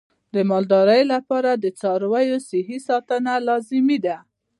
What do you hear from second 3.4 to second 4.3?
لازمي ده.